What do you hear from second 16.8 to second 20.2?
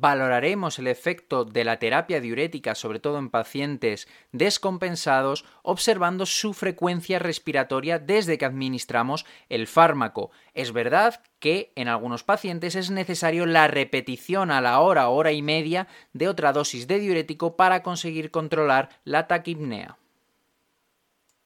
de diurético para conseguir controlar la taquipnea.